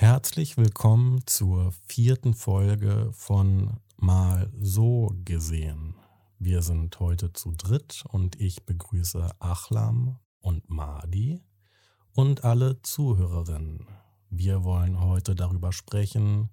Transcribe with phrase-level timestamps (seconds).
[0.00, 5.96] Herzlich willkommen zur vierten Folge von Mal so gesehen.
[6.38, 11.42] Wir sind heute zu dritt und ich begrüße Achlam und Madi
[12.14, 13.88] und alle Zuhörerinnen.
[14.30, 16.50] Wir wollen heute darüber sprechen,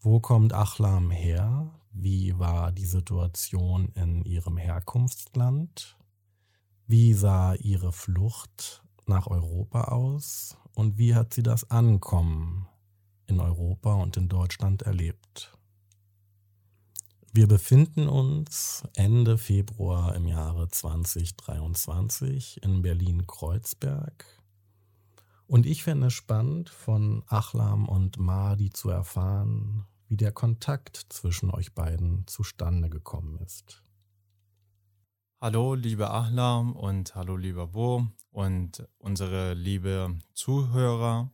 [0.00, 1.70] wo kommt Achlam her?
[1.92, 5.98] Wie war die Situation in ihrem Herkunftsland?
[6.86, 10.56] Wie sah ihre Flucht nach Europa aus?
[10.74, 12.69] Und wie hat sie das Ankommen
[13.30, 15.56] in Europa und in Deutschland erlebt?
[17.32, 24.26] Wir befinden uns Ende Februar im Jahre 2023 in Berlin-Kreuzberg.
[25.46, 31.50] Und ich fände es spannend, von Achlam und Mahdi zu erfahren, wie der Kontakt zwischen
[31.50, 33.84] euch beiden zustande gekommen ist.
[35.40, 41.30] Hallo, liebe Ahlam und hallo, lieber Bo und unsere liebe Zuhörer.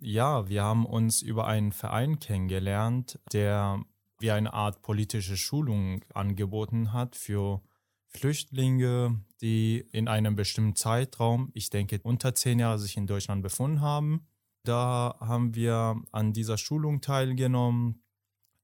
[0.00, 3.82] Ja, wir haben uns über einen Verein kennengelernt, der
[4.18, 7.62] wie eine Art politische Schulung angeboten hat für
[8.08, 13.80] Flüchtlinge, die in einem bestimmten Zeitraum, ich denke unter zehn Jahre, sich in Deutschland befunden
[13.80, 14.26] haben.
[14.64, 18.02] Da haben wir an dieser Schulung teilgenommen.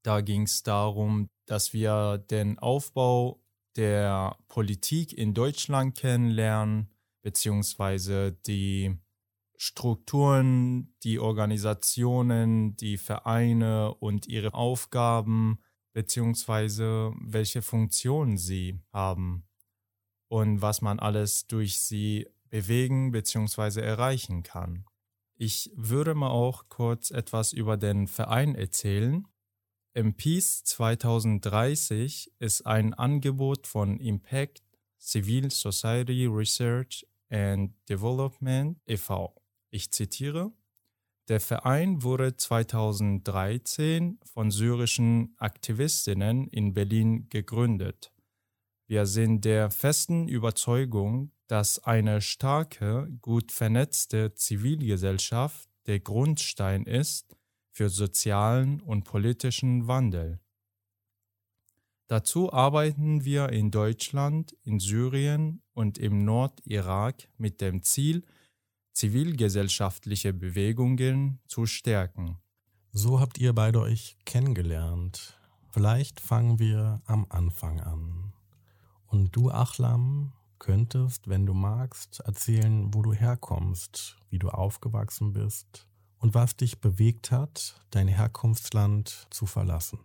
[0.03, 3.41] Da ging es darum, dass wir den Aufbau
[3.77, 6.89] der Politik in Deutschland kennenlernen,
[7.23, 8.97] beziehungsweise die
[9.65, 15.61] Strukturen, die Organisationen, die Vereine und ihre Aufgaben,
[15.93, 19.47] beziehungsweise welche Funktionen sie haben
[20.27, 23.83] und was man alles durch sie bewegen bzw.
[23.83, 24.85] erreichen kann.
[25.37, 29.29] Ich würde mal auch kurz etwas über den Verein erzählen.
[30.17, 34.65] Peace 2030 ist ein Angebot von Impact
[34.99, 39.42] Civil Society Research and Development e.V.
[39.75, 40.53] Ich zitiere,
[41.29, 48.13] der Verein wurde 2013 von syrischen Aktivistinnen in Berlin gegründet.
[48.87, 57.35] Wir sind der festen Überzeugung, dass eine starke, gut vernetzte Zivilgesellschaft der Grundstein ist
[57.71, 60.39] für sozialen und politischen Wandel.
[62.09, 68.27] Dazu arbeiten wir in Deutschland, in Syrien und im Nordirak mit dem Ziel,
[68.93, 72.39] zivilgesellschaftliche Bewegungen zu stärken.
[72.93, 75.39] So habt ihr beide euch kennengelernt.
[75.71, 78.33] Vielleicht fangen wir am Anfang an.
[79.07, 85.89] Und du, Achlam, könntest, wenn du magst, erzählen, wo du herkommst, wie du aufgewachsen bist
[86.19, 89.99] und was dich bewegt hat, dein Herkunftsland zu verlassen.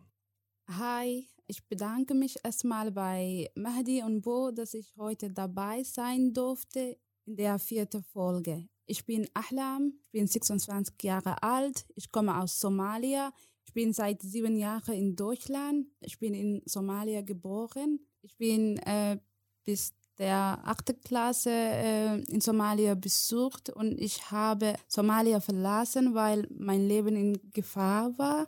[0.70, 6.98] Hi, ich bedanke mich erstmal bei Mahdi und Bo, dass ich heute dabei sein durfte
[7.26, 8.68] in der vierten Folge.
[8.88, 13.34] Ich bin Ahlam, ich bin 26 Jahre alt, ich komme aus Somalia.
[13.66, 15.88] Ich bin seit sieben Jahren in Deutschland.
[16.00, 18.00] Ich bin in Somalia geboren.
[18.22, 19.20] Ich bin äh,
[19.66, 26.88] bis der achte Klasse äh, in Somalia besucht und ich habe Somalia verlassen, weil mein
[26.88, 28.48] Leben in Gefahr war.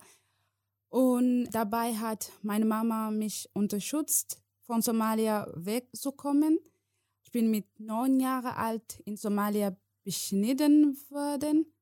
[0.88, 6.60] Und dabei hat meine Mama mich unterstützt, von Somalia wegzukommen.
[7.24, 11.74] Ich bin mit neun Jahren alt in Somalia beschnitten worden.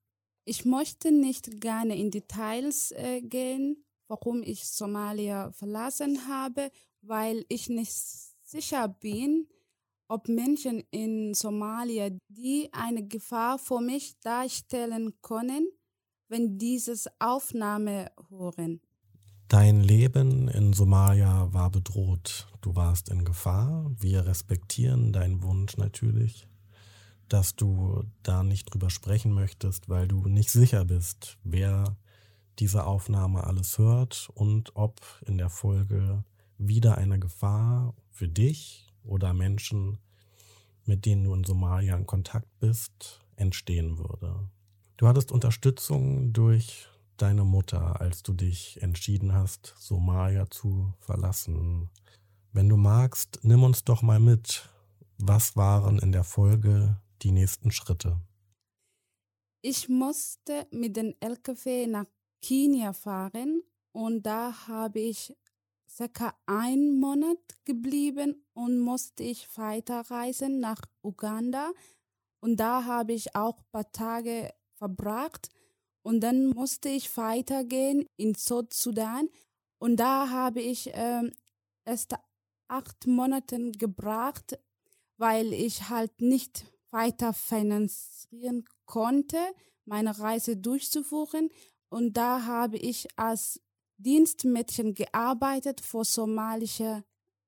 [0.46, 7.70] Ich möchte nicht gerne in Details äh, gehen, warum ich Somalia verlassen habe, weil ich
[7.70, 7.94] nicht
[8.44, 9.48] sicher bin,
[10.08, 15.68] ob Menschen in Somalia, die eine Gefahr für mich darstellen können,
[16.30, 18.82] wenn dieses Aufnahme hören.
[19.50, 22.48] Dein Leben in Somalia war bedroht.
[22.62, 23.90] Du warst in Gefahr.
[23.98, 26.48] Wir respektieren deinen Wunsch natürlich,
[27.30, 31.98] dass du da nicht drüber sprechen möchtest, weil du nicht sicher bist, wer
[32.60, 36.24] diese Aufnahme alles hört und ob in der Folge
[36.58, 40.00] wieder eine Gefahr für dich oder Menschen,
[40.86, 44.50] mit denen du in Somalia in Kontakt bist, entstehen würde.
[44.98, 46.88] Du hattest Unterstützung durch
[47.18, 51.90] deine Mutter, als du dich entschieden hast, Somalia zu verlassen.
[52.54, 54.70] Wenn du magst, nimm uns doch mal mit.
[55.20, 58.22] Was waren in der Folge die nächsten Schritte?
[59.62, 62.06] Ich musste mit dem LKW nach
[62.42, 65.36] Kenia fahren und da habe ich
[65.90, 71.72] circa einen Monat geblieben und musste ich weiterreisen nach Uganda.
[72.40, 75.50] Und da habe ich auch ein paar Tage verbracht.
[76.04, 79.28] Und dann musste ich weitergehen in Südsudan.
[79.80, 81.30] Und da habe ich äh,
[81.86, 82.16] erst
[82.68, 84.60] acht Monate gebracht,
[85.18, 86.66] weil ich halt nicht
[86.98, 89.38] weiter finanzieren konnte,
[89.86, 91.50] meine Reise durchzuführen.
[91.90, 93.62] Und da habe ich als
[93.98, 97.04] Dienstmädchen gearbeitet für somalische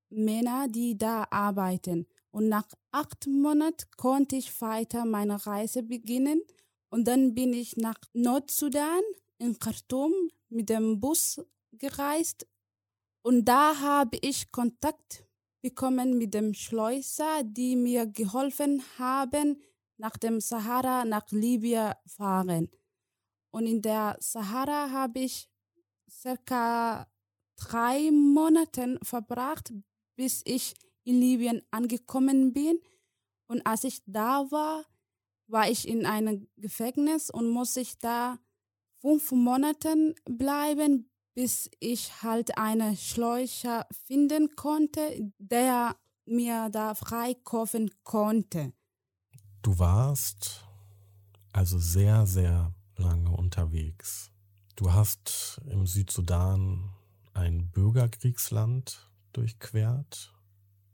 [0.09, 2.07] Männer, die da arbeiten.
[2.31, 6.41] Und nach acht Monaten konnte ich weiter meine Reise beginnen.
[6.89, 9.01] Und dann bin ich nach Nordsudan
[9.39, 10.13] in Khartoum
[10.49, 11.41] mit dem Bus
[11.71, 12.47] gereist.
[13.23, 15.28] Und da habe ich Kontakt
[15.61, 19.61] bekommen mit dem Schleuser, die mir geholfen haben,
[19.97, 22.69] nach dem Sahara nach Libyen fahren.
[23.51, 25.49] Und in der Sahara habe ich
[26.09, 27.07] circa
[27.57, 29.73] drei Monate verbracht,
[30.15, 30.73] bis ich
[31.03, 32.79] in Libyen angekommen bin.
[33.47, 34.85] Und als ich da war,
[35.47, 38.39] war ich in einem Gefängnis und musste ich da
[39.01, 41.09] fünf Monate bleiben,
[41.39, 45.95] bis ich halt einen Schleucher finden konnte, der
[46.25, 48.73] mir da freikaufen konnte.
[49.61, 50.65] Du warst
[51.53, 54.31] also sehr, sehr lange unterwegs.
[54.75, 56.91] Du hast im Südsudan
[57.31, 60.33] ein Bürgerkriegsland durchquert.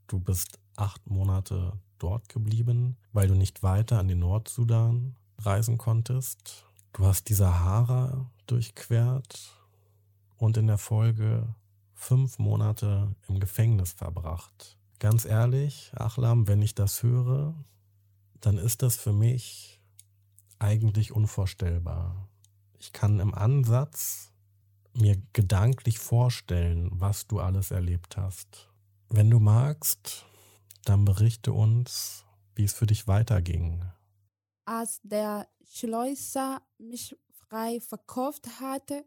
[0.05, 6.67] Du bist acht Monate dort geblieben, weil du nicht weiter an den Nordsudan reisen konntest.
[6.93, 9.55] Du hast die Sahara durchquert
[10.37, 11.55] und in der Folge
[11.93, 14.77] fünf Monate im Gefängnis verbracht.
[14.99, 17.55] Ganz ehrlich, Achlam, wenn ich das höre,
[18.41, 19.81] dann ist das für mich
[20.59, 22.29] eigentlich unvorstellbar.
[22.79, 24.31] Ich kann im Ansatz
[24.93, 28.69] mir gedanklich vorstellen, was du alles erlebt hast.
[29.09, 30.25] Wenn du magst,
[30.85, 33.83] dann berichte uns, wie es für dich weiterging.
[34.65, 39.03] Als der Schleuser mich frei verkauft hatte,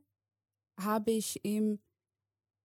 [0.78, 1.80] habe ich ihm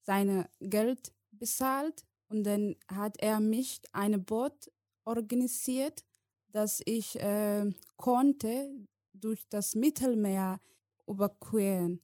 [0.03, 4.71] sein Geld bezahlt und dann hat er mich ein Boot
[5.05, 6.05] organisiert
[6.53, 8.71] dass ich äh, konnte
[9.13, 10.61] durch das Mittelmeer
[11.07, 12.01] überqueren.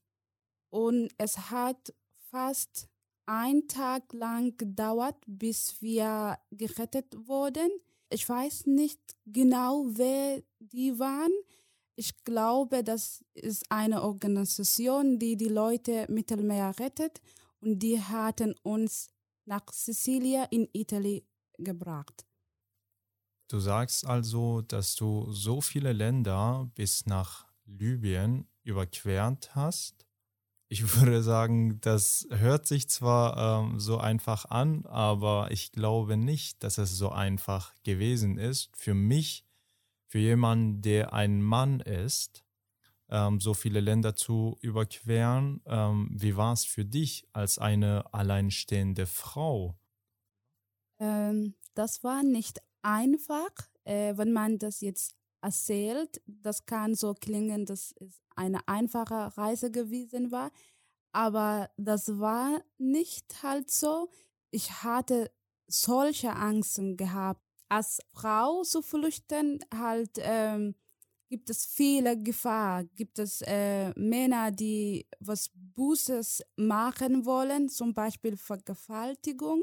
[0.70, 1.94] Und es hat
[2.30, 2.88] fast
[3.26, 7.70] einen Tag lang gedauert, bis wir gerettet wurden.
[8.10, 11.32] Ich weiß nicht genau, wer die waren.
[11.98, 17.20] Ich glaube, das ist eine Organisation, die die Leute Mittelmeer rettet
[17.60, 19.08] und die hatten uns
[19.46, 21.26] nach Sizilien in Italien
[21.58, 22.24] gebracht.
[23.48, 30.06] Du sagst also, dass du so viele Länder bis nach Libyen überquert hast.
[30.68, 36.62] Ich würde sagen, das hört sich zwar ähm, so einfach an, aber ich glaube nicht,
[36.62, 38.70] dass es so einfach gewesen ist.
[38.76, 39.47] Für mich,
[40.08, 42.44] für jemanden, der ein Mann ist,
[43.10, 45.62] ähm, so viele Länder zu überqueren.
[45.66, 49.78] Ähm, wie war es für dich als eine alleinstehende Frau?
[50.98, 53.50] Ähm, das war nicht einfach,
[53.84, 56.20] äh, wenn man das jetzt erzählt.
[56.26, 60.50] Das kann so klingen, dass es eine einfache Reise gewesen war,
[61.12, 64.08] aber das war nicht halt so.
[64.50, 65.30] Ich hatte
[65.66, 67.42] solche Angsten gehabt.
[67.68, 70.74] Als Frau zu flüchten, halt ähm,
[71.28, 72.84] gibt es viele Gefahr.
[72.84, 79.62] Gibt es äh, Männer, die was Bußes machen wollen, zum Beispiel Vergewaltigung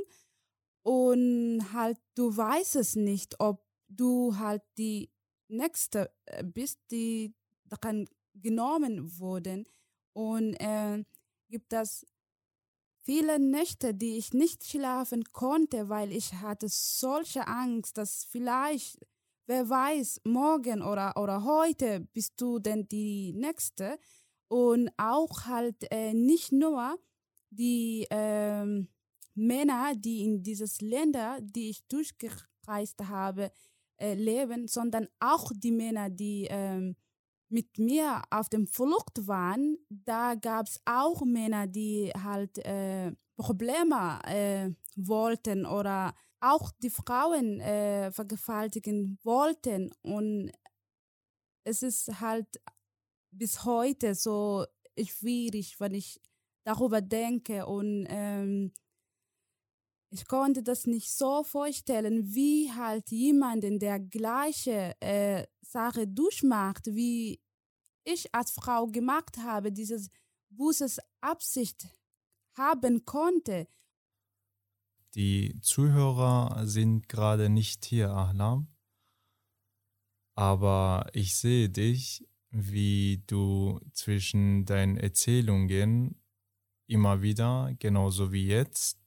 [0.84, 5.10] und halt, du weißt es nicht, ob du halt die
[5.48, 7.34] Nächste äh, bist, die
[7.66, 9.66] daran genommen wurden.
[10.14, 11.04] Und äh,
[11.50, 12.06] gibt es
[13.06, 18.97] viele Nächte, die ich nicht schlafen konnte, weil ich hatte solche Angst, dass vielleicht,
[19.45, 23.97] wer weiß, morgen oder, oder heute bist du denn die Nächste.
[24.47, 26.97] Und auch halt äh, nicht nur
[27.50, 28.85] die, äh,
[29.35, 33.52] Männer, die in dieses Länder, die ich durchgereist habe,
[33.97, 36.95] äh, leben, sondern auch die Männer, die ähm,
[37.56, 39.78] mit mir auf dem Flucht waren.
[39.90, 47.62] Da gab es auch Männer, die halt äh, Probleme äh, wollten oder auch die Frauen
[47.62, 49.94] äh, vergewaltigen wollten.
[50.02, 50.52] Und
[51.64, 52.62] es ist halt
[53.31, 54.66] bis heute so
[55.02, 56.19] schwierig, wenn ich
[56.66, 58.74] darüber denke und ähm,
[60.16, 67.42] ich konnte das nicht so vorstellen, wie halt jemanden, der gleiche äh, Sache durchmacht, wie
[68.06, 70.09] ich als Frau gemacht habe, dieses
[70.50, 71.88] Bußes Absicht
[72.54, 73.68] haben konnte.
[75.16, 78.68] Die Zuhörer sind gerade nicht hier, Ahlam.
[80.35, 86.21] Aber ich sehe dich, wie du zwischen deinen Erzählungen
[86.88, 89.00] immer wieder, genauso wie jetzt,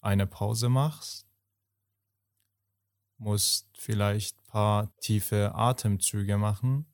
[0.00, 1.26] eine Pause machst,
[3.18, 6.86] musst vielleicht ein paar tiefe Atemzüge machen,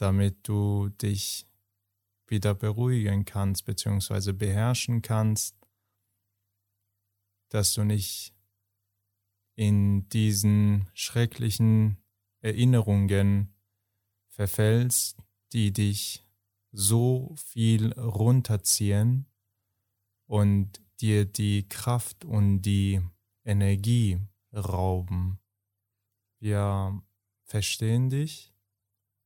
[0.00, 1.46] damit du dich
[2.26, 4.32] wieder beruhigen kannst bzw.
[4.32, 5.56] beherrschen kannst,
[7.48, 8.34] dass du nicht
[9.56, 11.98] in diesen schrecklichen
[12.40, 13.52] Erinnerungen
[14.28, 15.18] verfällst,
[15.52, 16.24] die dich
[16.72, 19.26] so viel runterziehen
[20.26, 23.02] und dir die Kraft und die
[23.44, 24.20] Energie
[24.52, 25.40] rauben.
[26.38, 27.02] Wir
[27.44, 28.54] verstehen dich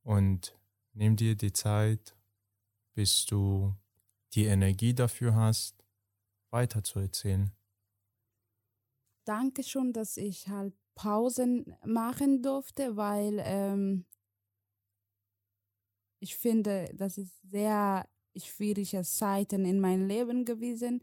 [0.03, 0.59] und
[0.95, 2.17] nimm dir die Zeit,
[2.95, 3.75] bis du
[4.33, 5.85] die Energie dafür hast,
[6.51, 7.53] weiterzuerzählen.
[9.25, 14.05] Danke schon, dass ich halt Pausen machen durfte, weil ähm,
[16.21, 21.03] ich finde, das ist sehr schwierige Zeiten in meinem Leben gewesen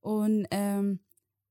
[0.00, 1.00] und ähm,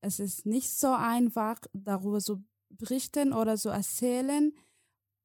[0.02, 4.54] es ist nicht so einfach, darüber zu berichten oder zu erzählen.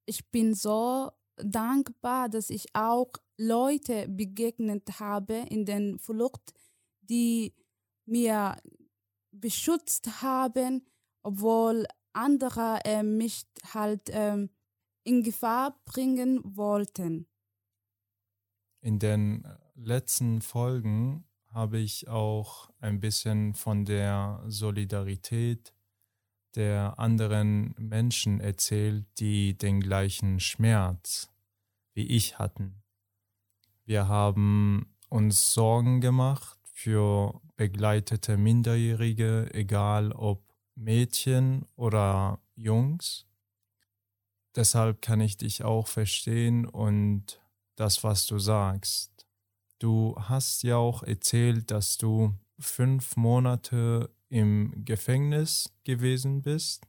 [0.06, 1.10] Ich bin so
[1.42, 6.54] dankbar, dass ich auch Leute begegnet habe in den Flucht,
[7.02, 7.54] die
[8.06, 8.56] mir
[9.30, 10.86] beschützt haben,
[11.22, 14.48] obwohl andere äh, mich halt äh,
[15.04, 17.26] in Gefahr bringen wollten.
[18.80, 25.72] In den letzten Folgen habe ich auch ein bisschen von der Solidarität
[26.58, 31.30] der anderen Menschen erzählt, die den gleichen Schmerz
[31.94, 32.82] wie ich hatten.
[33.84, 40.42] Wir haben uns Sorgen gemacht für begleitete Minderjährige, egal ob
[40.74, 43.26] Mädchen oder Jungs.
[44.56, 47.40] Deshalb kann ich dich auch verstehen und
[47.76, 49.26] das, was du sagst.
[49.78, 56.86] Du hast ja auch erzählt, dass du fünf Monate im Gefängnis gewesen bist.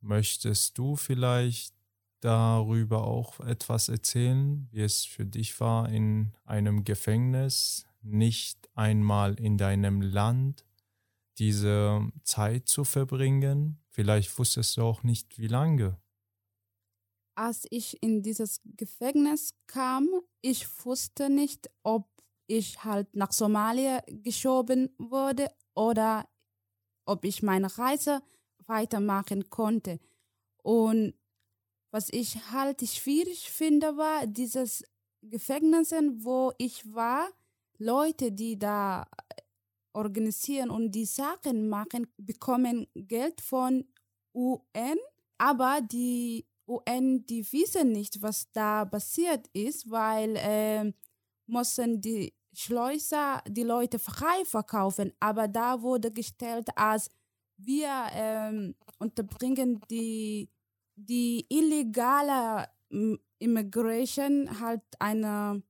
[0.00, 1.74] Möchtest du vielleicht
[2.20, 9.58] darüber auch etwas erzählen, wie es für dich war, in einem Gefängnis, nicht einmal in
[9.58, 10.64] deinem Land,
[11.38, 13.78] diese Zeit zu verbringen?
[13.88, 15.98] Vielleicht wusstest du auch nicht, wie lange.
[17.36, 20.08] Als ich in dieses Gefängnis kam,
[20.40, 22.08] ich wusste nicht, ob
[22.46, 26.28] ich halt nach Somalia geschoben wurde oder
[27.06, 28.22] ob ich meine Reise
[28.66, 30.00] weitermachen konnte.
[30.62, 31.14] Und
[31.90, 34.84] was ich halt schwierig finde, war dieses
[35.22, 37.28] Gefängnis, wo ich war,
[37.78, 39.06] Leute, die da
[39.92, 43.84] organisieren und die Sachen machen, bekommen Geld von
[44.34, 44.98] UN,
[45.38, 50.92] aber die UN, die wissen nicht, was da passiert ist, weil äh,
[51.46, 57.10] mussten die Schleuser die Leute frei verkaufen, aber da wurde gestellt, als
[57.56, 60.48] wir ähm, unterbringen die,
[60.94, 62.68] die illegale
[63.38, 65.62] Immigration halt eine,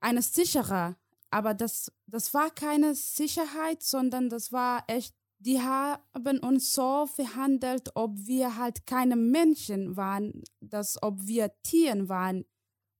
[0.00, 0.96] eine sichere.
[1.30, 7.90] Aber das, das war keine Sicherheit, sondern das war echt, die haben uns so verhandelt,
[7.94, 12.44] ob wir halt keine Menschen waren, dass ob wir Tieren waren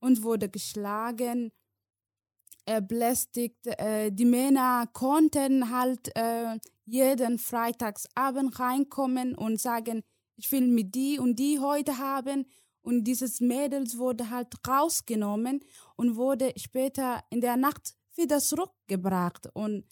[0.01, 1.53] und wurde geschlagen
[2.67, 3.67] äh, belästigt.
[3.67, 10.03] Äh, die Männer konnten halt äh, jeden Freitagsabend reinkommen und sagen,
[10.37, 12.47] ich will mit die und die heute haben.
[12.83, 15.61] Und dieses Mädels wurde halt rausgenommen
[15.97, 19.49] und wurde später in der Nacht wieder zurückgebracht.
[19.55, 19.85] Und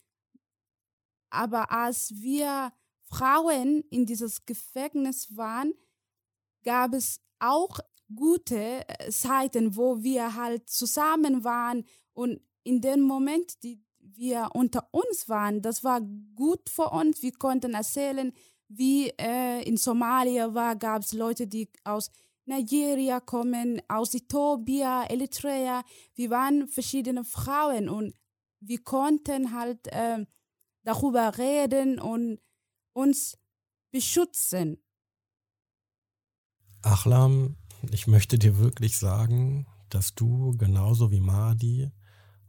[1.31, 2.73] aber als wir
[3.05, 5.75] Frauen in dieses Gefängnis waren,
[6.63, 7.81] gab es auch
[8.15, 14.89] gute Zeiten, äh, wo wir halt zusammen waren und in dem Moment, die wir unter
[14.93, 16.01] uns waren, das war
[16.35, 17.23] gut für uns.
[17.23, 18.33] Wir konnten erzählen,
[18.69, 22.11] wie äh, in Somalia war, gab es Leute, die aus
[22.47, 25.83] Nigeria kommen, aus Äthiopien, Eritrea.
[26.15, 28.15] Wir waren verschiedene Frauen und
[28.61, 30.25] wir konnten halt äh,
[30.83, 32.41] darüber reden und
[32.93, 33.39] uns
[33.91, 34.79] beschützen.
[36.83, 37.57] Achlam,
[37.91, 41.91] ich möchte dir wirklich sagen, dass du genauso wie Madi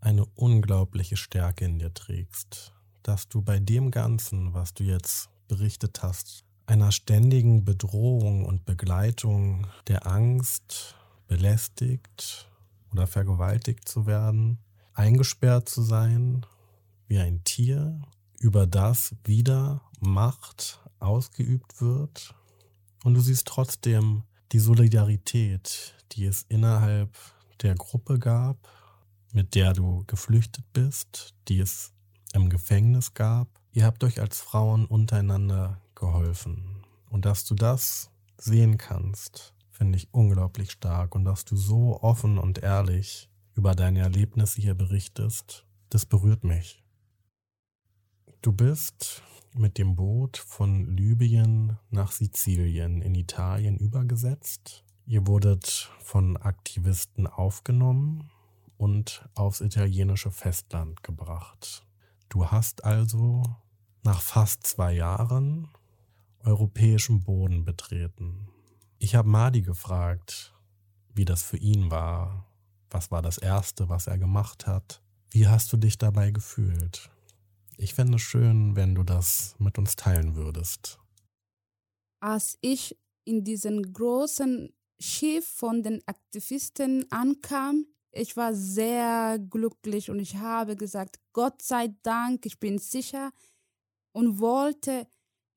[0.06, 6.04] eine unglaubliche Stärke in dir trägst, dass du bei dem Ganzen, was du jetzt berichtet
[6.04, 10.96] hast, einer ständigen Bedrohung und Begleitung der Angst,
[11.28, 12.48] belästigt
[12.92, 14.60] oder vergewaltigt zu werden,
[14.94, 16.46] eingesperrt zu sein,
[17.08, 18.00] wie ein Tier,
[18.40, 22.36] über das wieder Macht ausgeübt wird.
[23.04, 24.22] Und du siehst trotzdem
[24.52, 27.10] die Solidarität, die es innerhalb
[27.64, 28.58] der Gruppe gab,
[29.36, 31.92] mit der du geflüchtet bist, die es
[32.32, 33.50] im Gefängnis gab.
[33.74, 36.86] Ihr habt euch als Frauen untereinander geholfen.
[37.10, 41.16] Und dass du das sehen kannst, finde ich unglaublich stark.
[41.16, 46.82] Und dass du so offen und ehrlich über deine Erlebnisse hier berichtest, das berührt mich.
[48.42, 49.22] Du bist
[49.54, 54.86] mit dem Boot von Libyen nach Sizilien in Italien übergesetzt.
[55.06, 58.32] Ihr wurdet von Aktivisten aufgenommen
[58.78, 61.86] und aufs italienische Festland gebracht.
[62.30, 63.44] Du hast also
[64.04, 65.70] nach fast zwei Jahren
[66.40, 68.50] europäischen Boden betreten.
[69.00, 70.54] Ich habe Madi gefragt,
[71.14, 72.46] wie das für ihn war.
[72.90, 75.02] Was war das Erste, was er gemacht hat?
[75.32, 77.10] Wie hast du dich dabei gefühlt?
[77.78, 81.00] Ich fände es schön, wenn du das mit uns teilen würdest.
[82.22, 87.86] Als ich in diesem großen Schiff von den Aktivisten ankam,
[88.16, 93.32] ich war sehr glücklich und ich habe gesagt, Gott sei Dank, ich bin sicher
[94.14, 95.08] und wollte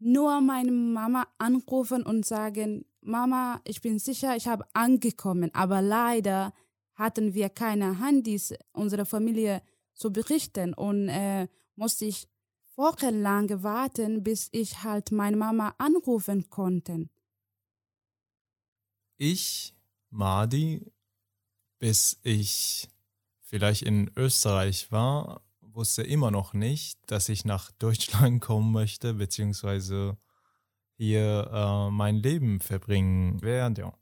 [0.00, 6.52] nur meine Mama anrufen und sagen, Mama, ich bin sicher, ich habe angekommen, aber leider
[6.94, 9.62] hatten wir keine Handys, unsere Familie
[9.94, 11.46] zu berichten und äh,
[11.76, 12.28] musste ich
[12.74, 17.08] wochenlang warten, bis ich halt meine Mama anrufen konnte.
[19.16, 19.74] Ich,
[20.10, 20.92] Madi,
[21.78, 22.88] bis ich
[23.40, 30.18] vielleicht in Österreich war, wusste immer noch nicht, dass ich nach Deutschland kommen möchte, beziehungsweise
[30.96, 33.92] hier äh, mein Leben verbringen werde.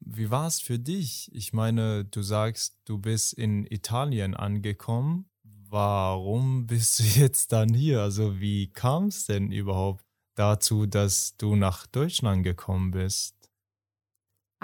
[0.00, 1.30] Wie war es für dich?
[1.32, 5.30] Ich meine, du sagst, du bist in Italien angekommen.
[5.42, 8.02] Warum bist du jetzt dann hier?
[8.02, 13.41] Also wie kam es denn überhaupt dazu, dass du nach Deutschland gekommen bist?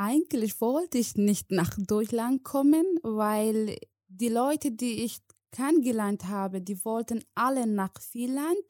[0.01, 3.77] Eigentlich wollte ich nicht nach Deutschland kommen, weil
[4.07, 5.19] die Leute, die ich
[5.51, 8.63] kennengelernt habe, die wollten alle nach Finnland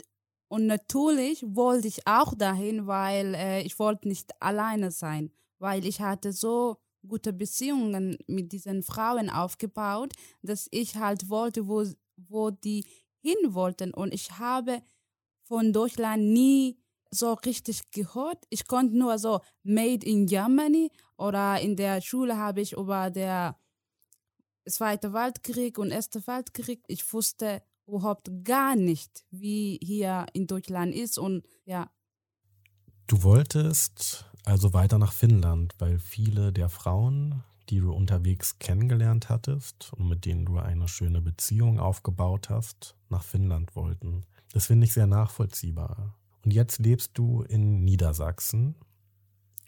[0.49, 6.01] und natürlich wollte ich auch dahin, weil äh, ich wollte nicht alleine sein, weil ich
[6.01, 11.85] hatte so gute Beziehungen mit diesen Frauen aufgebaut, dass ich halt wollte, wo,
[12.17, 12.87] wo die
[13.21, 13.93] hin wollten.
[13.93, 14.81] Und ich habe
[15.43, 16.79] von Deutschland nie
[17.11, 18.45] so richtig gehört.
[18.51, 23.57] Ich konnte nur so Made in Germany oder in der Schule habe ich über der
[24.69, 31.19] Zweite Weltkrieg und Erste Weltkrieg, ich wusste überhaupt gar nicht, wie hier in Deutschland ist
[31.19, 31.91] und ja.
[33.07, 39.93] Du wolltest also weiter nach Finnland, weil viele der Frauen, die du unterwegs kennengelernt hattest
[39.95, 44.25] und mit denen du eine schöne Beziehung aufgebaut hast, nach Finnland wollten.
[44.53, 46.18] Das finde ich sehr nachvollziehbar.
[46.45, 48.75] Und jetzt lebst du in Niedersachsen.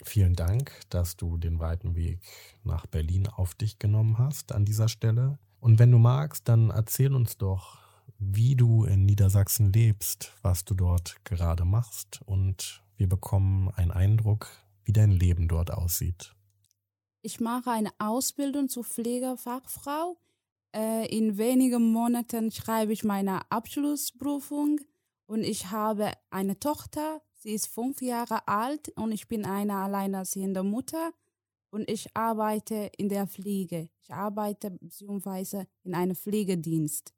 [0.02, 2.20] Vielen Dank, dass du den weiten Weg
[2.64, 5.38] nach Berlin auf dich genommen hast an dieser Stelle.
[5.60, 7.78] Und wenn du magst, dann erzähl uns doch,
[8.18, 14.48] wie du in Niedersachsen lebst, was du dort gerade machst und wir bekommen einen Eindruck,
[14.84, 16.34] wie dein Leben dort aussieht.
[17.22, 20.18] Ich mache eine Ausbildung zur Pflegefachfrau.
[20.74, 24.80] Äh, in wenigen Monaten schreibe ich meine Abschlussprüfung
[25.30, 27.22] und ich habe eine Tochter.
[27.34, 31.12] Sie ist fünf Jahre alt und ich bin eine alleinerziehende Mutter
[31.70, 33.88] und ich arbeite in der Pflege.
[34.02, 37.14] Ich arbeite beziehungsweise in einem Pflegedienst.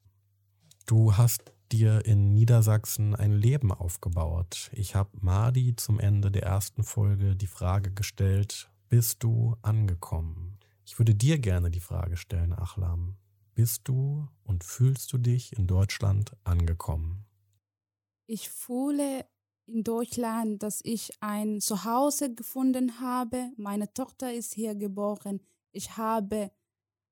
[0.85, 4.71] Du hast dir in Niedersachsen ein Leben aufgebaut.
[4.75, 10.59] Ich habe Madi zum Ende der ersten Folge die Frage gestellt, bist du angekommen?
[10.85, 13.17] Ich würde dir gerne die Frage stellen, Achlam.
[13.55, 17.25] Bist du und fühlst du dich in Deutschland angekommen?
[18.33, 19.27] Ich fühle
[19.67, 23.53] in Deutschland, dass ich ein Zuhause gefunden habe.
[23.59, 25.43] Meine Tochter ist hier geboren.
[25.71, 26.51] Ich habe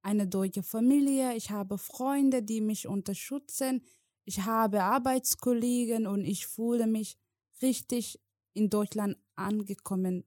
[0.01, 3.85] eine deutsche Familie, ich habe Freunde, die mich unterstützen,
[4.25, 7.19] ich habe Arbeitskollegen und ich fühle mich
[7.61, 8.19] richtig
[8.55, 10.25] in Deutschland angekommen.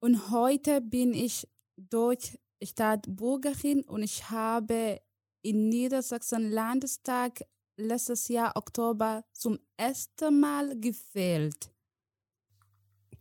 [0.00, 5.00] Und heute bin ich Deutsch-Staatsbürgerin und ich habe
[5.42, 7.42] in Niedersachsen Landestag
[7.76, 11.70] letztes Jahr Oktober zum ersten Mal gefehlt.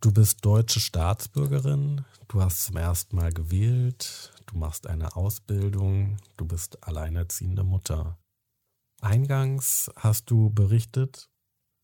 [0.02, 6.46] Du bist deutsche Staatsbürgerin, du hast zum ersten Mal gewählt, du machst eine Ausbildung, du
[6.46, 8.18] bist alleinerziehende Mutter.
[9.02, 11.30] Eingangs hast du berichtet,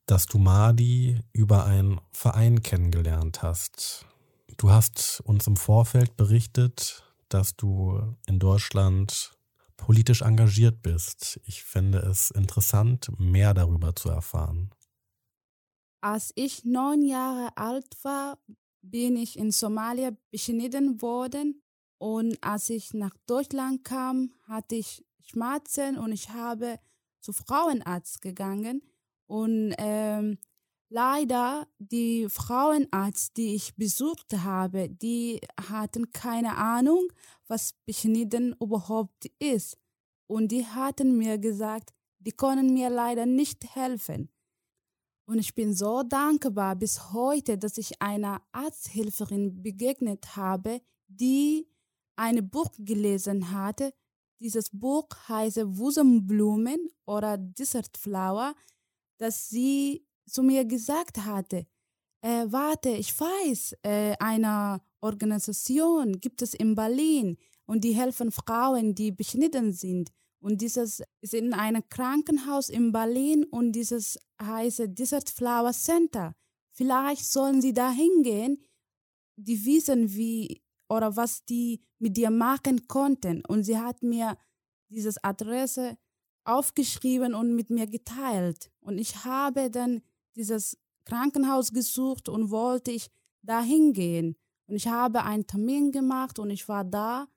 [0.07, 4.05] dass du Madi über einen Verein kennengelernt hast.
[4.57, 9.36] Du hast uns im Vorfeld berichtet, dass du in Deutschland
[9.77, 11.39] politisch engagiert bist.
[11.45, 14.71] Ich finde es interessant, mehr darüber zu erfahren.
[16.01, 18.39] Als ich neun Jahre alt war,
[18.81, 21.61] bin ich in Somalia beschnitten worden
[21.97, 26.79] und als ich nach Deutschland kam, hatte ich Schmerzen und ich habe
[27.19, 28.81] zu Frauenarzt gegangen
[29.25, 30.37] und ähm,
[30.89, 37.09] Leider, die Frauenarzt, die ich besucht habe, die hatten keine Ahnung,
[37.47, 39.77] was Beschnitten überhaupt ist.
[40.27, 44.29] Und die hatten mir gesagt, die können mir leider nicht helfen.
[45.29, 51.67] Und ich bin so dankbar bis heute, dass ich einer Arzthelferin begegnet habe, die
[52.15, 53.93] ein Buch gelesen hatte.
[54.39, 58.55] Dieses Buch heißt Wusenblumen oder Desert Flower,
[59.17, 61.65] das sie zu mir gesagt hatte,
[62.21, 68.95] äh, warte, ich weiß, äh, eine Organisation gibt es in Berlin und die helfen Frauen,
[68.95, 70.11] die beschnitten sind.
[70.39, 76.35] Und dieses ist in einem Krankenhaus in Berlin und dieses heißt Desert Flower Center.
[76.71, 78.63] Vielleicht sollen sie da hingehen,
[79.35, 83.43] die wissen, wie oder was die mit dir machen konnten.
[83.45, 84.37] Und sie hat mir
[84.89, 85.97] dieses Adresse
[86.45, 88.71] aufgeschrieben und mit mir geteilt.
[88.79, 90.01] Und ich habe dann
[90.37, 93.07] dieses Krankenhaus gesucht und wollte ich
[93.41, 94.35] da hingehen.
[94.67, 97.27] Und ich habe einen Termin gemacht und ich war da.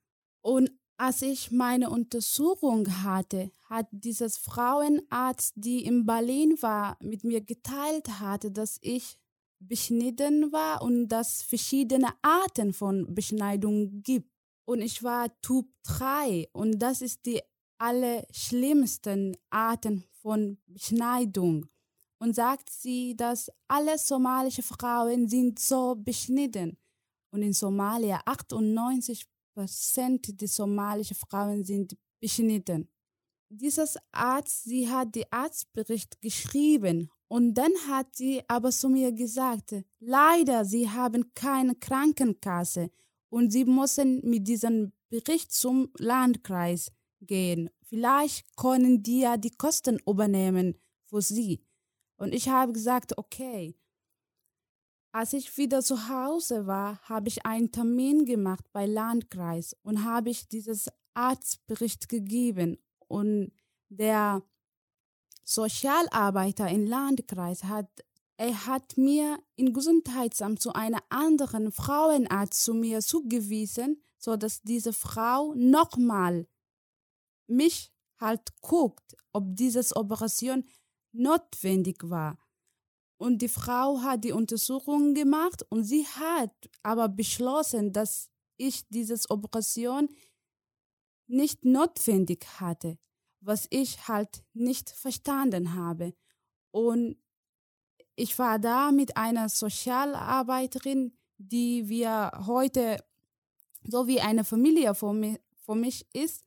[0.43, 7.41] Und als ich meine Untersuchung hatte, hat dieses Frauenarzt, die in Berlin war, mit mir
[7.41, 9.17] geteilt hatte, dass ich
[9.61, 14.31] beschnitten war und dass verschiedene Arten von Beschneidung gibt.
[14.67, 17.41] Und ich war Typ 3 und das ist die
[17.79, 21.67] allerschlimmsten Arten von Beschneidung
[22.21, 26.77] und sagt sie, dass alle somalische Frauen sind so beschnitten.
[27.33, 32.89] Und in Somalia 98 Prozent der somalischen Frauen sind beschnitten.
[33.49, 39.75] Dieses Arzt, sie hat den Arztbericht geschrieben und dann hat sie aber zu mir gesagt,
[39.99, 42.91] leider, sie haben keine Krankenkasse
[43.29, 47.71] und sie müssen mit diesem Bericht zum Landkreis gehen.
[47.83, 51.61] Vielleicht können die ja die Kosten übernehmen für sie.
[52.21, 53.75] Und ich habe gesagt, okay.
[55.11, 60.29] Als ich wieder zu Hause war, habe ich einen Termin gemacht bei Landkreis und habe
[60.29, 62.77] ich dieses Arztbericht gegeben.
[63.09, 63.53] Und
[63.89, 64.43] der
[65.45, 67.89] Sozialarbeiter im Landkreis hat,
[68.37, 74.93] er hat mir im Gesundheitsamt zu einer anderen Frauenarzt zu mir zugewiesen, so dass diese
[74.93, 76.47] Frau nochmal
[77.47, 80.65] mich halt guckt, ob diese Operation
[81.13, 82.39] notwendig war.
[83.19, 89.17] Und die Frau hat die Untersuchung gemacht und sie hat aber beschlossen, dass ich diese
[89.29, 90.09] Operation
[91.27, 92.99] nicht notwendig hatte,
[93.41, 96.15] was ich halt nicht verstanden habe.
[96.71, 97.17] Und
[98.17, 103.05] ich war da mit einer Sozialarbeiterin, die wir heute
[103.85, 106.45] so wie eine Familie für mich, für mich ist.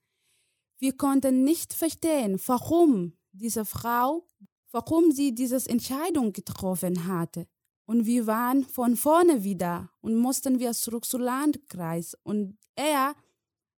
[0.78, 4.28] Wir konnten nicht verstehen, warum diese Frau
[4.74, 7.48] warum sie diese Entscheidung getroffen hatte.
[7.86, 12.18] Und wir waren von vorne wieder und mussten wir zurück zum Landkreis.
[12.24, 13.14] Und er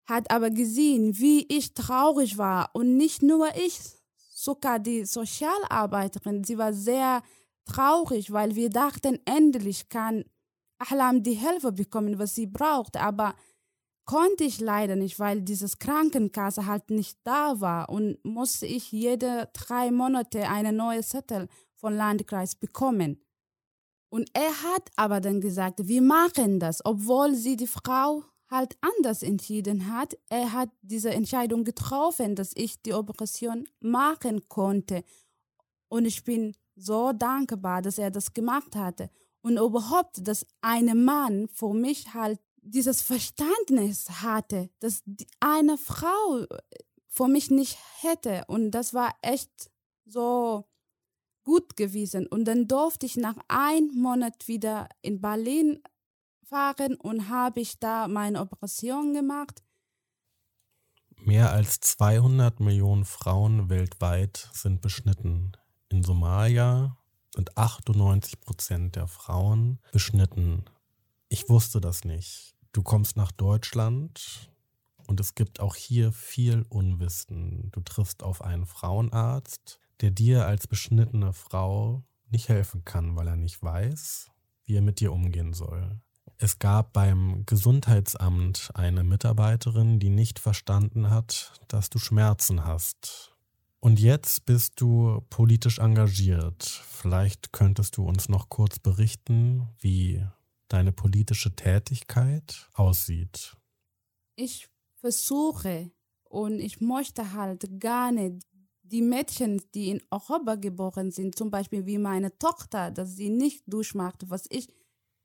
[0.06, 2.70] hat aber gesehen, wie ich traurig war.
[2.74, 3.80] Und nicht nur ich,
[4.30, 7.22] sogar die Sozialarbeiterin, sie war sehr
[7.64, 10.24] traurig, weil wir dachten, endlich kann
[10.78, 12.96] Ahlam die Hilfe bekommen, was sie braucht.
[12.96, 13.34] Aber
[14.04, 19.48] konnte ich leider nicht, weil dieses Krankenkasse halt nicht da war und musste ich jede
[19.52, 23.20] drei Monate eine neue Zettel von Landkreis bekommen.
[24.10, 29.22] Und er hat aber dann gesagt, wir machen das, obwohl sie die Frau halt anders
[29.22, 30.16] entschieden hat.
[30.28, 35.02] Er hat diese Entscheidung getroffen, dass ich die Operation machen konnte.
[35.88, 39.10] Und ich bin so dankbar, dass er das gemacht hatte.
[39.42, 45.02] Und überhaupt, dass ein Mann für mich halt dieses Verständnis hatte, dass
[45.40, 46.46] eine Frau
[47.08, 48.44] vor mich nicht hätte.
[48.48, 49.70] Und das war echt
[50.04, 50.64] so
[51.44, 52.26] gut gewesen.
[52.26, 55.82] Und dann durfte ich nach einem Monat wieder in Berlin
[56.44, 59.62] fahren und habe ich da meine Operation gemacht.
[61.16, 65.52] Mehr als 200 Millionen Frauen weltweit sind beschnitten.
[65.88, 66.98] In Somalia
[67.34, 70.64] sind 98 Prozent der Frauen beschnitten.
[71.28, 72.53] Ich wusste das nicht.
[72.74, 74.50] Du kommst nach Deutschland
[75.06, 77.70] und es gibt auch hier viel Unwissen.
[77.70, 83.36] Du triffst auf einen Frauenarzt, der dir als beschnittene Frau nicht helfen kann, weil er
[83.36, 84.26] nicht weiß,
[84.64, 86.00] wie er mit dir umgehen soll.
[86.36, 93.36] Es gab beim Gesundheitsamt eine Mitarbeiterin, die nicht verstanden hat, dass du Schmerzen hast.
[93.78, 96.64] Und jetzt bist du politisch engagiert.
[96.64, 100.26] Vielleicht könntest du uns noch kurz berichten, wie
[100.68, 103.56] deine politische Tätigkeit aussieht?
[104.36, 105.90] Ich versuche
[106.24, 108.44] und ich möchte halt nicht
[108.82, 113.62] die Mädchen, die in Europa geboren sind, zum Beispiel wie meine Tochter, dass sie nicht
[113.66, 114.68] durchmacht, was ich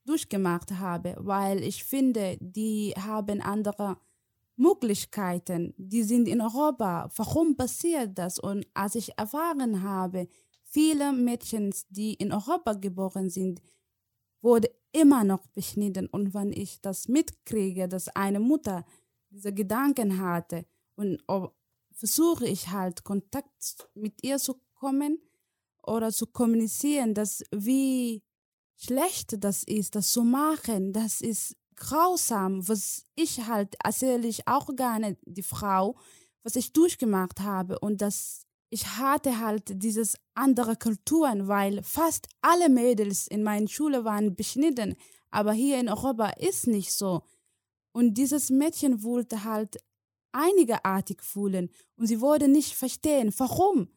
[0.05, 3.97] durchgemacht habe, weil ich finde, die haben andere
[4.55, 7.09] Möglichkeiten, die sind in Europa.
[7.15, 8.39] Warum passiert das?
[8.39, 10.27] Und als ich erfahren habe,
[10.63, 13.61] viele Mädchen, die in Europa geboren sind,
[14.41, 16.07] wurde immer noch beschnitten.
[16.07, 18.85] Und wenn ich das mitkriege, dass eine Mutter
[19.29, 21.21] diese Gedanken hatte und
[21.91, 25.19] versuche ich halt Kontakt mit ihr zu kommen
[25.83, 28.23] oder zu kommunizieren, dass wie
[28.77, 34.75] schlecht das ist, das zu machen, das ist grausam, was ich halt erzähle ich auch
[34.75, 35.97] gerne die Frau,
[36.43, 42.69] was ich durchgemacht habe und das ich hatte halt dieses andere Kulturen, weil fast alle
[42.69, 44.95] Mädels in meiner Schule waren beschnitten,
[45.31, 47.23] aber hier in Europa ist nicht so.
[47.91, 49.77] Und dieses Mädchen wollte halt
[50.31, 53.89] einigerartig fühlen und sie wollte nicht verstehen, warum.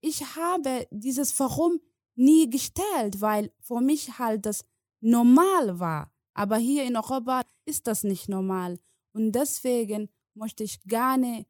[0.00, 1.80] Ich habe dieses Warum
[2.16, 4.64] nie gestellt, weil für mich halt das
[5.00, 6.12] normal war.
[6.34, 8.80] Aber hier in Europa ist das nicht normal.
[9.12, 11.46] Und deswegen möchte ich gerne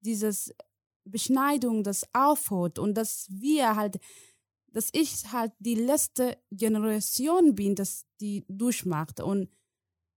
[0.00, 0.52] dieses
[1.06, 3.98] Beschneidung, das aufhört und dass wir halt,
[4.72, 9.48] dass ich halt die letzte Generation bin, dass die durchmacht und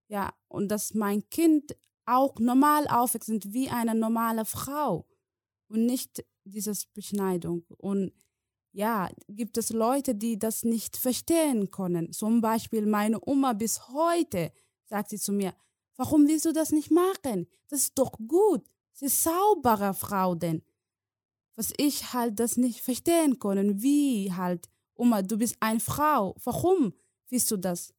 [0.08, 5.06] ja, und dass mein Kind auch normal aufwächst wie eine normale Frau
[5.68, 7.64] und nicht dieses Beschneidung.
[7.78, 8.12] Und
[8.72, 12.12] ja, gibt es Leute, die das nicht verstehen können.
[12.12, 14.52] Zum Beispiel meine Oma bis heute
[14.86, 15.54] sagt sie zu mir,
[15.96, 17.46] warum willst du das nicht machen?
[17.68, 18.66] Das ist doch gut.
[18.92, 20.62] Sie ist saubere Frau denn.
[21.60, 26.94] Was ich halt das nicht verstehen können, wie halt, Oma, du bist eine Frau, warum
[27.28, 27.92] willst du das?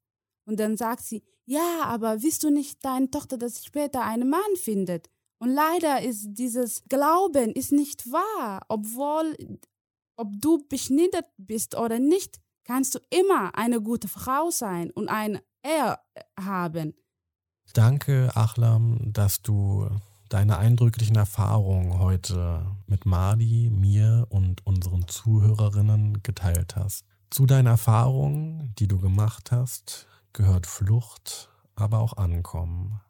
[0.46, 4.56] Und dann sagt sie, ja, aber willst du nicht deine Tochter, dass später einen Mann
[4.56, 5.12] findet?
[5.38, 9.38] Und leider ist dieses Glauben ist nicht wahr, obwohl
[10.16, 15.40] ob du beschnitten bist oder nicht, kannst du immer eine gute Frau sein und ein
[15.64, 16.00] Ehe
[16.40, 16.96] haben.
[17.76, 19.88] Danke, Achlam, dass du
[20.32, 27.06] deine eindrücklichen Erfahrungen heute mit Madi, mir und unseren Zuhörerinnen geteilt hast.
[27.30, 33.02] Zu deinen Erfahrungen, die du gemacht hast, gehört Flucht, aber auch Ankommen.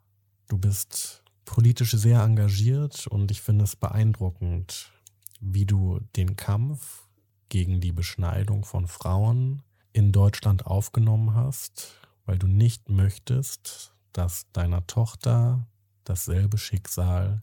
[0.48, 4.92] Du bist politisch sehr engagiert und ich finde es beeindruckend,
[5.40, 7.08] wie du den Kampf
[7.50, 9.62] gegen die Beschneidung von Frauen
[9.94, 15.68] in Deutschland aufgenommen hast, weil du nicht möchtest, dass deiner Tochter
[16.12, 17.42] dasselbe Schicksal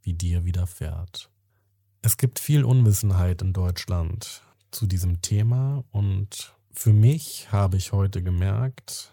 [0.00, 1.30] wie dir widerfährt.
[2.00, 8.22] Es gibt viel Unwissenheit in Deutschland zu diesem Thema und für mich habe ich heute
[8.22, 9.10] gemerkt,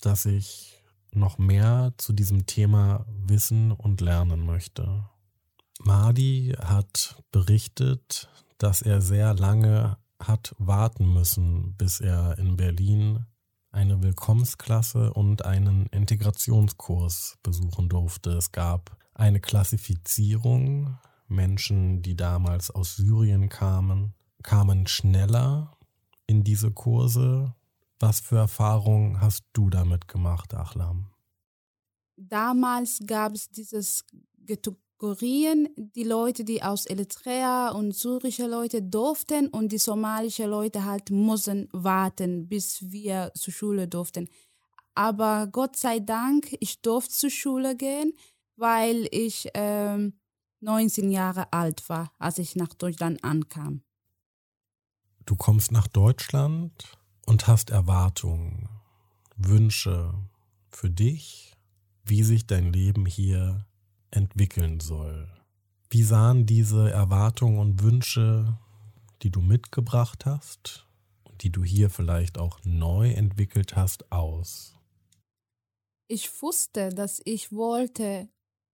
[0.00, 0.80] dass ich
[1.12, 5.04] noch mehr zu diesem Thema wissen und lernen möchte.
[5.80, 13.26] Madi hat berichtet, dass er sehr lange hat warten müssen, bis er in Berlin
[13.74, 18.30] eine Willkommensklasse und einen Integrationskurs besuchen durfte.
[18.30, 20.96] Es gab eine Klassifizierung.
[21.26, 25.76] Menschen, die damals aus Syrien kamen, kamen schneller
[26.26, 27.54] in diese Kurse.
[27.98, 31.10] Was für Erfahrungen hast du damit gemacht, Achlam?
[32.16, 34.04] Damals gab es dieses
[34.94, 41.10] Kategorien, die Leute, die aus Eritrea und syrische Leute durften und die somalische Leute halt
[41.10, 44.28] mussten warten, bis wir zur Schule durften.
[44.94, 48.12] Aber Gott sei Dank, ich durfte zur Schule gehen,
[48.56, 50.14] weil ich ähm,
[50.60, 53.82] 19 Jahre alt war, als ich nach Deutschland ankam.
[55.26, 58.68] Du kommst nach Deutschland und hast Erwartungen,
[59.36, 60.14] Wünsche
[60.70, 61.52] für dich,
[62.04, 63.66] wie sich dein Leben hier
[64.14, 65.28] entwickeln soll.
[65.90, 68.58] Wie sahen diese Erwartungen und Wünsche,
[69.22, 70.86] die du mitgebracht hast
[71.24, 74.76] und die du hier vielleicht auch neu entwickelt hast, aus?
[76.08, 78.28] Ich wusste, dass ich wollte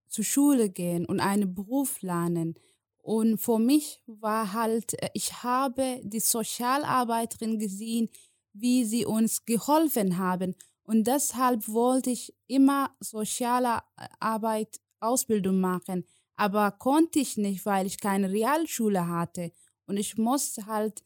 [0.07, 2.55] zur Schule gehen und einen Beruf lernen.
[2.97, 8.09] Und für mich war halt, ich habe die Sozialarbeiterin gesehen,
[8.53, 10.55] wie sie uns geholfen haben.
[10.83, 13.79] Und deshalb wollte ich immer soziale
[14.19, 19.51] Arbeit Ausbildung machen, aber konnte ich nicht, weil ich keine Realschule hatte
[19.85, 21.03] und ich musste halt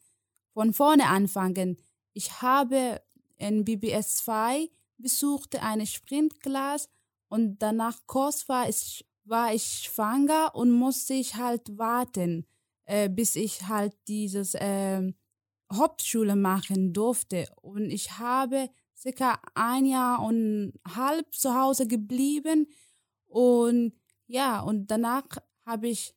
[0.52, 1.76] von vorne anfangen.
[2.12, 3.02] Ich habe
[3.36, 6.88] in BBS 2 besuchte eine Sprintklasse
[7.28, 12.46] und danach Kurs war ich, war ich schwanger und musste ich halt warten,
[12.84, 15.12] äh, bis ich halt dieses äh,
[15.72, 17.46] Hauptschule machen durfte.
[17.60, 22.68] Und ich habe circa ein Jahr und halb zu Hause geblieben
[23.26, 23.92] und
[24.26, 25.26] ja, und danach
[25.66, 26.14] habe ich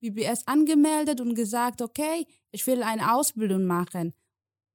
[0.00, 4.14] BBS angemeldet und gesagt, okay, ich will eine Ausbildung machen.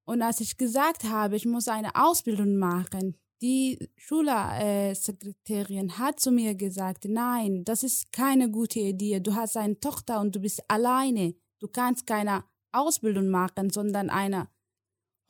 [0.04, 6.54] Und als ich gesagt habe, ich muss eine Ausbildung machen, die Schulsekretärin hat zu mir
[6.54, 9.20] gesagt, nein, das ist keine gute Idee.
[9.20, 11.34] Du hast eine Tochter und du bist alleine.
[11.60, 14.48] Du kannst keine Ausbildung machen, sondern eine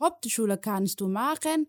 [0.00, 1.66] Hauptschule kannst du machen.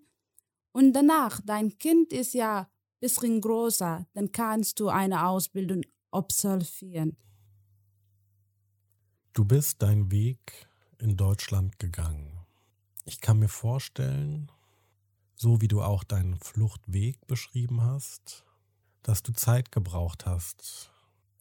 [0.71, 5.81] Und danach, dein Kind ist ja bisschen größer, dann kannst du eine Ausbildung
[6.11, 7.17] absolvieren.
[9.33, 12.45] Du bist deinen Weg in Deutschland gegangen.
[13.05, 14.51] Ich kann mir vorstellen,
[15.35, 18.45] so wie du auch deinen Fluchtweg beschrieben hast,
[19.01, 20.91] dass du Zeit gebraucht hast,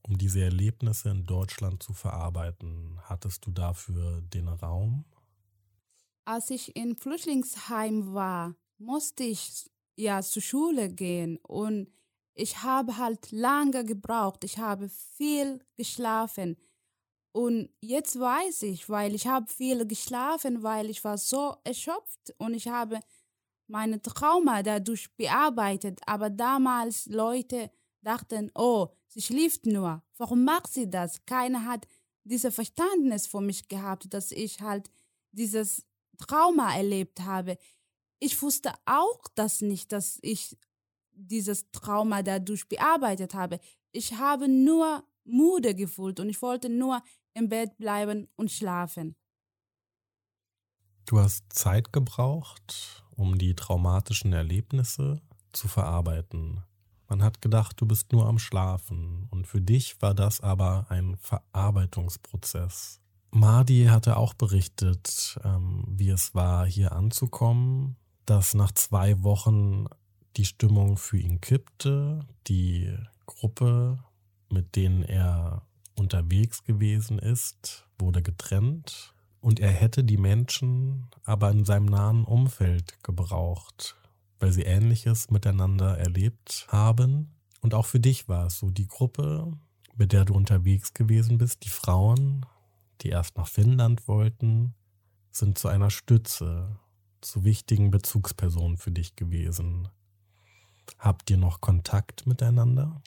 [0.03, 3.01] um diese Erlebnisse in Deutschland zu verarbeiten.
[3.03, 5.05] Hattest du dafür den Raum?
[6.25, 11.89] Als ich in Flüchtlingsheim war, musste ich ja zur Schule gehen und
[12.35, 14.45] ich habe halt lange gebraucht.
[14.45, 16.57] Ich habe viel geschlafen.
[17.33, 22.55] Und jetzt weiß ich, weil ich habe viel geschlafen, weil ich war so erschöpft und
[22.55, 23.01] ich habe
[23.67, 26.01] meine Trauma dadurch bearbeitet.
[26.07, 27.71] Aber damals Leute
[28.03, 30.03] dachten, oh, sie schläft nur.
[30.17, 31.25] Warum macht sie das?
[31.27, 31.89] Keiner hat
[32.23, 34.91] dieses Verständnis für mich gehabt, dass ich halt
[35.33, 35.85] dieses
[36.19, 37.59] Trauma erlebt habe.
[38.21, 40.57] Ich wusste auch das nicht, dass ich
[41.13, 43.61] dieses Trauma dadurch bearbeitet habe.
[43.93, 47.03] Ich habe nur müde gefühlt und ich wollte nur
[47.35, 49.17] im Bett bleiben und schlafen.
[51.07, 56.63] Du hast Zeit gebraucht, um die traumatischen Erlebnisse zu verarbeiten.
[57.09, 61.17] Man hat gedacht, du bist nur am Schlafen und für dich war das aber ein
[61.17, 63.01] Verarbeitungsprozess.
[63.31, 67.97] Mardi hatte auch berichtet, ähm, wie es war, hier anzukommen,
[68.29, 69.87] dass nach zwei Wochen
[70.37, 74.05] die Stimmung für ihn kippte, die Gruppe,
[74.51, 75.63] mit denen er
[75.97, 83.03] unterwegs gewesen ist, wurde getrennt und er hätte die Menschen aber in seinem nahen Umfeld
[83.03, 83.97] gebraucht,
[84.39, 87.35] weil sie ähnliches miteinander erlebt haben.
[87.63, 89.53] Und auch für dich war es so, die Gruppe,
[89.97, 92.45] mit der du unterwegs gewesen bist, die Frauen,
[93.01, 94.75] die erst nach Finnland wollten,
[95.31, 96.79] sind zu einer Stütze,
[97.21, 99.89] zu wichtigen Bezugspersonen für dich gewesen.
[100.99, 103.03] Habt ihr noch Kontakt miteinander?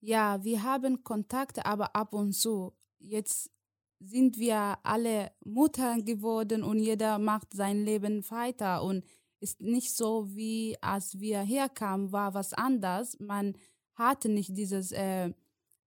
[0.00, 2.74] Ja, wir haben Kontakt, aber ab und zu.
[2.98, 3.50] Jetzt
[3.98, 9.04] sind wir alle Mutter geworden und jeder macht sein Leben weiter und
[9.40, 13.18] ist nicht so wie als wir herkamen, war was anders.
[13.20, 13.56] Man
[13.94, 15.32] hatte nicht dieses äh,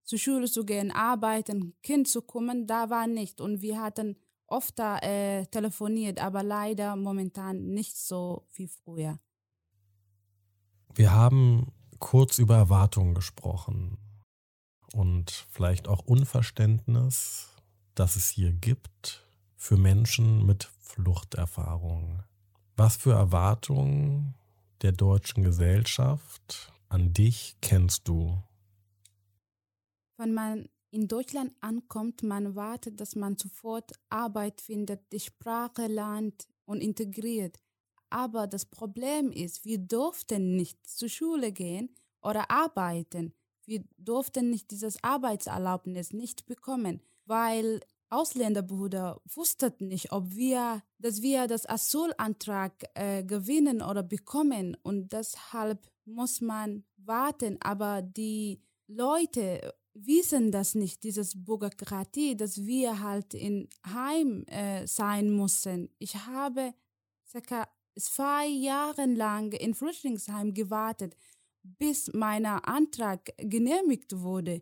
[0.03, 4.17] zur Schule zu gehen, arbeiten, Kind zu kommen, da war nicht und wir hatten
[4.51, 9.19] oft äh, telefoniert, aber leider momentan nicht so wie früher.
[10.93, 13.97] Wir haben kurz über Erwartungen gesprochen
[14.93, 17.49] und vielleicht auch Unverständnis
[17.99, 22.23] das es hier gibt für Menschen mit Fluchterfahrung.
[22.77, 24.35] Was für Erwartungen
[24.81, 28.41] der deutschen Gesellschaft an dich kennst du?
[30.15, 36.47] Wenn man in Deutschland ankommt, man wartet, dass man sofort Arbeit findet, die Sprache lernt
[36.65, 37.60] und integriert.
[38.10, 43.34] Aber das Problem ist, wir durften nicht zur Schule gehen oder arbeiten.
[43.65, 51.47] Wir durften nicht dieses Arbeitserlaubnis nicht bekommen weil Ausländerbruder wussten nicht, ob wir, dass wir
[51.47, 57.60] das Asylantrag äh, gewinnen oder bekommen und deshalb muss man warten.
[57.62, 65.36] Aber die Leute wissen das nicht, dieses Bürokratie, dass wir halt in Heim äh, sein
[65.36, 65.89] müssen.
[65.99, 66.73] Ich habe
[67.28, 71.15] circa zwei Jahre lang in Flüchtlingsheim gewartet,
[71.63, 74.62] bis mein Antrag genehmigt wurde.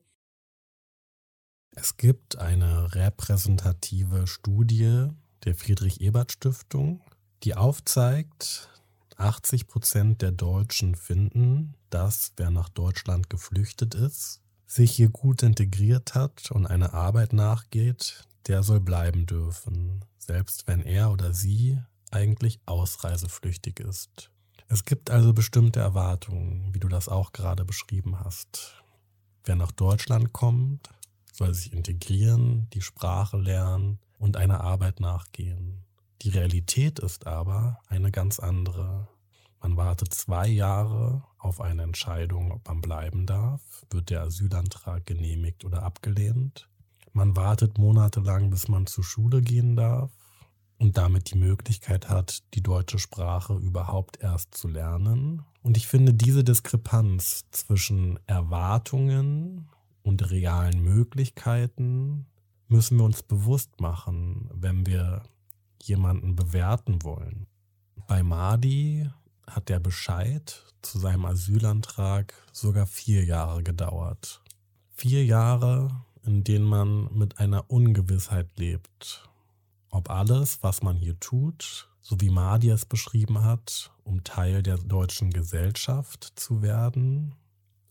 [1.71, 5.09] Es gibt eine repräsentative Studie
[5.45, 7.01] der Friedrich-Ebert-Stiftung,
[7.43, 8.69] die aufzeigt,
[9.17, 16.13] 80 Prozent der Deutschen finden, dass wer nach Deutschland geflüchtet ist, sich hier gut integriert
[16.13, 21.79] hat und eine Arbeit nachgeht, der soll bleiben dürfen, selbst wenn er oder sie
[22.11, 24.29] eigentlich ausreiseflüchtig ist.
[24.67, 28.83] Es gibt also bestimmte Erwartungen, wie du das auch gerade beschrieben hast.
[29.45, 30.89] Wer nach Deutschland kommt,
[31.31, 35.85] soll sich integrieren, die Sprache lernen und einer Arbeit nachgehen.
[36.21, 39.07] Die Realität ist aber eine ganz andere.
[39.61, 43.85] Man wartet zwei Jahre auf eine Entscheidung, ob man bleiben darf.
[43.89, 46.69] Wird der Asylantrag genehmigt oder abgelehnt?
[47.13, 50.11] Man wartet monatelang, bis man zur Schule gehen darf
[50.77, 55.43] und damit die Möglichkeit hat, die deutsche Sprache überhaupt erst zu lernen.
[55.63, 59.69] Und ich finde diese Diskrepanz zwischen Erwartungen
[60.03, 62.27] und realen Möglichkeiten
[62.67, 65.23] müssen wir uns bewusst machen, wenn wir
[65.81, 67.47] jemanden bewerten wollen.
[68.07, 69.09] Bei Madi
[69.47, 74.41] hat der Bescheid zu seinem Asylantrag sogar vier Jahre gedauert.
[74.95, 79.29] Vier Jahre, in denen man mit einer Ungewissheit lebt,
[79.89, 84.77] ob alles, was man hier tut, so wie Madi es beschrieben hat, um Teil der
[84.77, 87.35] deutschen Gesellschaft zu werden,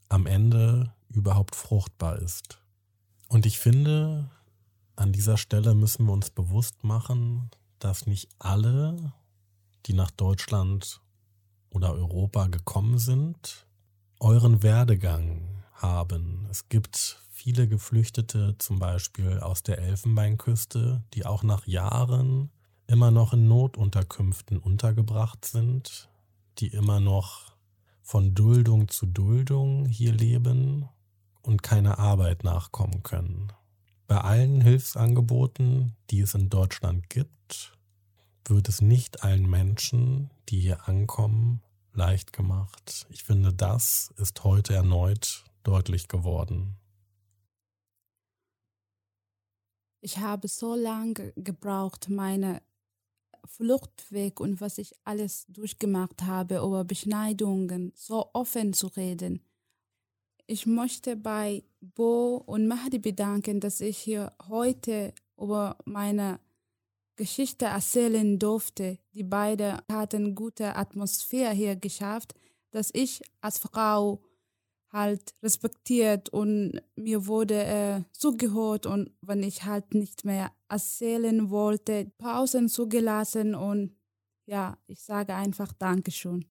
[0.09, 2.61] am Ende überhaupt fruchtbar ist.
[3.29, 4.31] Und ich finde,
[4.95, 9.13] an dieser Stelle müssen wir uns bewusst machen, dass nicht alle,
[9.87, 11.01] die nach Deutschland
[11.71, 13.67] oder Europa gekommen sind,
[14.21, 16.47] euren Werdegang haben.
[16.51, 22.51] Es gibt viele Geflüchtete, zum Beispiel aus der Elfenbeinküste, die auch nach Jahren
[22.87, 26.09] immer noch in Notunterkünften untergebracht sind,
[26.59, 27.57] die immer noch
[28.03, 30.89] von Duldung zu Duldung hier leben
[31.43, 33.53] und keine Arbeit nachkommen können.
[34.07, 37.77] Bei allen Hilfsangeboten, die es in Deutschland gibt,
[38.45, 43.07] wird es nicht allen Menschen, die hier ankommen, leicht gemacht.
[43.11, 46.77] Ich finde, das ist heute erneut deutlich geworden.
[50.01, 52.63] Ich habe so lange gebraucht, meine
[53.45, 59.43] Fluchtweg und was ich alles durchgemacht habe, über Beschneidungen so offen zu reden.
[60.47, 66.39] Ich möchte bei Bo und Mahdi bedanken, dass ich hier heute über meine
[67.17, 68.99] Geschichte erzählen durfte.
[69.14, 72.35] Die beiden hatten gute Atmosphäre hier geschafft,
[72.71, 74.23] dass ich als Frau
[74.93, 82.11] halt respektiert und mir wurde äh, zugehört und wenn ich halt nicht mehr erzählen wollte,
[82.19, 83.97] Pausen zugelassen und
[84.47, 86.47] ja, ich sage einfach Dankeschön.